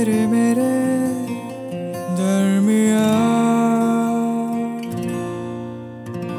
[0.00, 0.66] तेरे मेरे
[2.18, 3.08] दरमिया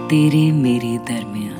[0.10, 1.58] तेरे मेरे दरमिया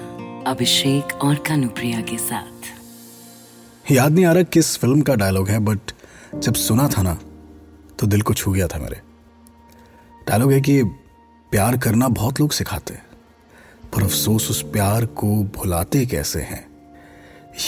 [0.52, 5.92] अभिषेक और कानुप्रिया के साथ। याद नहीं आ रहा किस फ़िल्म का डायलॉग है बट
[6.36, 7.14] जब सुना था ना
[8.00, 9.02] तो दिल को छू गया था मेरे।
[10.28, 10.84] डायलॉग है कि
[11.52, 13.06] प्यार करना बहुत लोग सिखाते हैं
[13.94, 16.66] पर अफसोस उस प्यार को भुलाते कैसे हैं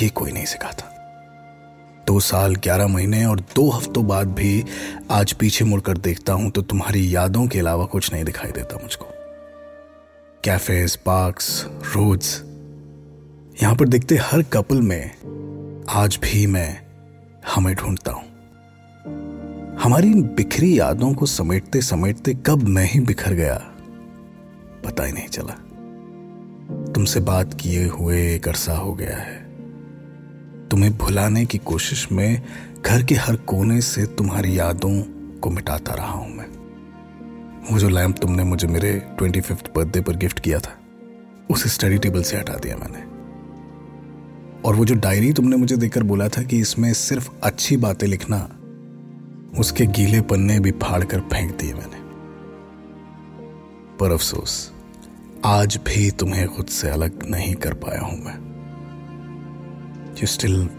[0.01, 0.92] ये कोई नहीं सिखाता।
[2.13, 4.63] दो साल, ग्यारह महीने और दो हफ्तों बाद भी
[5.11, 9.05] आज पीछे मुड़कर देखता हूँ तो तुम्हारी यादों के अलावा कुछ नहीं दिखाई देता मुझको।
[10.43, 11.47] कैफेज पार्क्स
[11.95, 12.35] रोड्स
[13.61, 16.69] यहाँ पर दिखते हर कपल में आज भी मैं
[17.55, 18.23] हमें ढूंढता हूँ।
[19.83, 23.55] हमारी इन बिखरी यादों को समेटते समेटते कब मैं ही बिखर गया,
[24.85, 25.55] पता ही नहीं चला।
[26.93, 29.42] तुमसे बात किए हुए एक अरसा हो गया है।
[30.71, 32.41] तुम्हें भुलाने की कोशिश में
[32.85, 35.01] घर के हर कोने से तुम्हारी यादों
[35.39, 36.47] को मिटाता रहा हूँ मैं।
[37.71, 40.77] वो जो लैंप तुमने मुझे मेरे ट्वेंटी फिफ्थ बर्थडे पर गिफ्ट किया था,
[41.49, 43.13] उसे स्टडी टेबल से हटा दिया मैंने।
[44.61, 48.37] और वो जो डायरी तुमने मुझे देकर बोला था कि इसमें सिर्फ़ अच्छी बातें लिखना,
[49.59, 52.01] उसके गीले पन्ने भी फाड़ कर फेंक दिए मैंने।
[53.97, 54.71] पर अफसोस,
[55.45, 58.52] आज भी तुम्हें खुद से अलग नहीं कर पाया हूँ मैं।
[60.23, 60.69] You still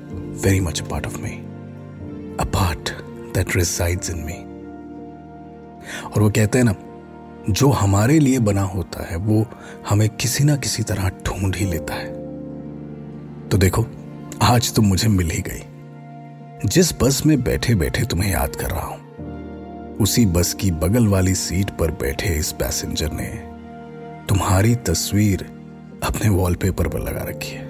[0.45, 1.31] very much a part of me
[2.41, 2.91] a part
[3.35, 4.37] that resides in me
[6.07, 6.75] और वो कहते हैं ना,
[7.51, 9.47] जो हमारे लिए बना होता है, वो
[9.89, 12.07] हमें किसी ना किसी तरह ढूंढ ही लेता है।
[13.49, 13.85] तो देखो,
[14.43, 18.87] आज तुम मुझे मिल ही गई। जिस बस में बैठे बैठे तुम्हें याद कर रहा
[18.87, 23.29] हूँ, उसी बस की बगल वाली सीट पर बैठे इस पैसेंजर ने
[24.29, 25.47] तुम्हारी तस्वीर
[26.05, 27.64] अपने वॉलपेपर पर लगा रखी है।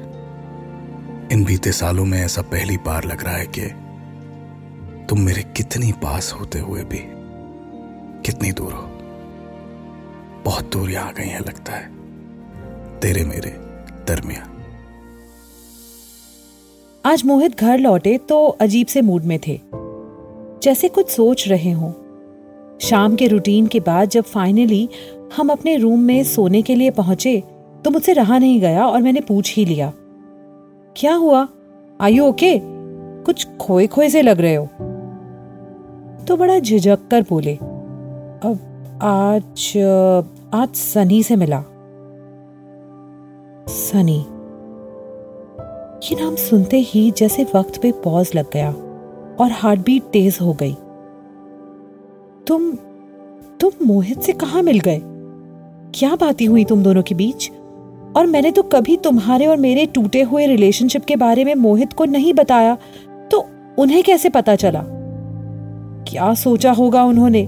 [1.34, 3.66] इन बीते सालों में ऐसा पहली बार लग रहा है कि
[5.08, 6.98] तुम मेरे कितनी पास होते हुए भी
[8.22, 8.82] कितनी दूर हो।
[10.44, 11.86] बहुत दूर यहाँ गई है लगता है।
[13.00, 13.50] तेरे मेरे
[14.08, 14.50] दरमिया
[17.06, 19.60] आज मोहित घर लौटे तो अजीब से मूड में थे।
[20.62, 21.92] जैसे कुछ सोच रहे हों।
[22.78, 24.88] शाम के रूटीन के बाद जब फाइनली
[25.36, 27.42] हम अपने रूम में सोने के लिए पहुँचे
[27.84, 29.92] तो मुझसे रहा नहीं गया और मैंने पूछ ही लिया
[30.96, 31.46] क्या हुआ?
[32.00, 32.58] आयु ओके
[33.24, 34.66] कुछ खोए खोए से लग रहे हो।
[36.24, 38.58] तो बड़ा झिझक कर बोले, अब
[39.02, 39.72] आज
[40.54, 41.62] आज सनी से मिला।
[43.68, 44.18] सनी,
[46.04, 48.70] ये नाम सुनते ही जैसे वक्त पे पॉज लग गया
[49.40, 50.74] और हार्ट बीट तेज हो गई।
[52.46, 52.72] तुम
[53.60, 55.00] तुम मोहित से कहा मिल गए?
[55.94, 57.50] क्या बातें हुई तुम दोनों के बीच?
[58.16, 62.04] और मैंने तो कभी तुम्हारे और मेरे टूटे हुए रिलेशनशिप के बारे में मोहित को
[62.04, 62.76] नहीं बताया
[63.30, 63.46] तो
[63.78, 64.82] उन्हें कैसे पता चला?
[66.08, 67.46] क्या सोचा होगा उन्होंने?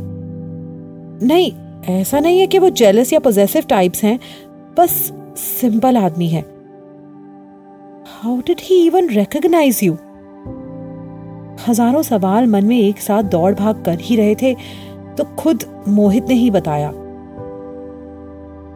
[1.23, 1.53] नहीं,
[1.91, 4.19] ऐसा नहीं है कि वो जेलस या पोजेसिव टाइप्स हैं,
[4.79, 4.91] बस
[5.39, 6.41] सिंपल आदमी है।
[8.13, 9.93] How did he even recognise you
[11.69, 14.55] हज़ारों सवाल मन में एक साथ दौड़ भाग कर ही रहे थे
[15.17, 16.93] तो खुद मोहित ने ही बताया।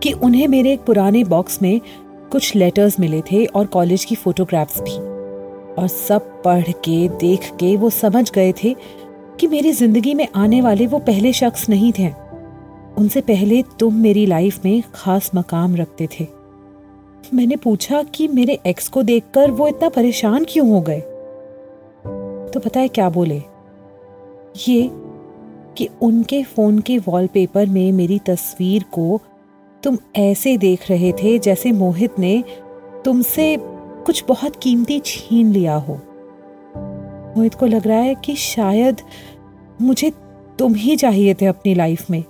[0.02, 1.80] कि उन्हें मेरे एक पुराने बॉक्स में
[2.32, 4.96] कुछ लेटर्स मिले थे और कॉलेज की फोटोग्राफ्स भी।
[5.74, 8.76] और सब पढ़ के, देख के वो समझ गए थे
[9.40, 12.08] कि मेरी ज़िंदगी में आने वाले वो पहले शख्स नहीं थे।
[12.98, 16.26] उनसे पहले तुम मेरी लाइफ में खास मकाम रखते थे।
[17.34, 21.00] मैंने पूछा कि मेरे एक्स को देखकर वो इतना परेशान क्यों हो गए?
[22.50, 23.42] तो पता है क्या बोले?
[24.68, 24.90] ये
[25.76, 29.20] कि उनके फ़ोन के वॉलपेपर में मेरी तस्वीर को
[29.82, 32.44] तुम ऐसे देख रहे थे जैसे मोहित ने
[33.04, 33.56] तुमसे
[34.06, 35.94] कुछ बहुत कीमती छीन लिया हो।
[37.36, 38.96] मोहित को लग रहा है कि शायद
[39.80, 40.12] मुझे
[40.58, 42.24] तुम ही चाहिए थे अपनी लाइफ में।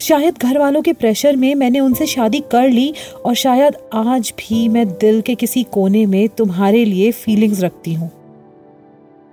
[0.00, 4.68] शायद घर वालों के प्रेशर में मैंने उनसे शादी कर ली और शायद आज भी
[4.68, 8.10] मैं दिल के किसी कोने में तुम्हारे लिए फीलिंग्स रखती हूँ।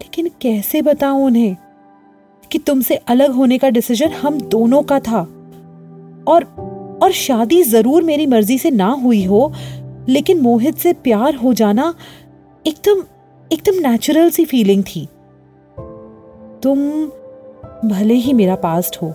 [0.01, 1.55] लेकिन कैसे बताऊँ उन्हें
[2.51, 5.42] कि तुमसे अलग होने का डिसीज़न हम दोनों का था?
[6.27, 6.43] और
[7.03, 9.51] और शादी ज़रूर मेरी मर्ज़ी से ना हुई हो,
[10.09, 11.93] लेकिन मोहित से प्यार हो जाना
[12.65, 13.03] एकदम
[13.51, 15.05] एकदम नेचुरल सी फीलिंग थी।
[16.63, 16.79] तुम
[17.85, 19.07] भले ही मेरा पास्ट हो।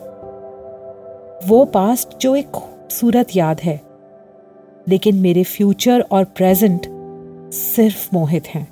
[1.47, 3.81] वो पास्ट जो एक खूबसूरत याद है,
[4.89, 6.87] लेकिन मेरे फ्यूचर और प्रेजेंट
[7.53, 8.67] सिर्फ़ मोहित हैं।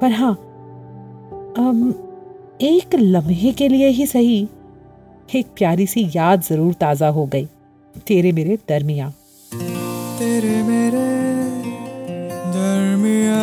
[0.00, 0.32] पर हाँ
[2.62, 4.48] एक लम्हे के लिए ही सही
[5.34, 7.44] एक प्यारी सी याद ज़रूर ताज़ा हो गई।
[8.06, 9.12] तेरे मेरे दरमिया।
[10.18, 11.04] तेरे मेरे
[12.52, 13.40] दरमिया।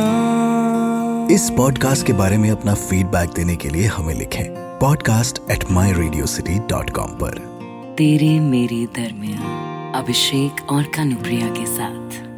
[1.36, 4.46] इस पॉडकास्ट के बारे में अपना फीडबैक देने के लिए हमें लिखें
[4.80, 7.38] podcast at my radio city dot com पर।
[7.98, 9.40] तेरे मेरे दरमिया
[10.00, 12.33] अभिषेक और कानुप्रिया के साथ।